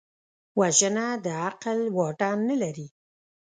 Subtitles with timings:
[0.59, 2.87] وژنه د عقل واټن نه لري